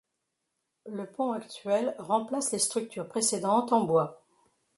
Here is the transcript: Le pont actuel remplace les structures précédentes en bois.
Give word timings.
Le 0.87 1.05
pont 1.05 1.31
actuel 1.31 1.93
remplace 1.99 2.51
les 2.51 2.57
structures 2.57 3.07
précédentes 3.07 3.71
en 3.71 3.83
bois. 3.83 4.25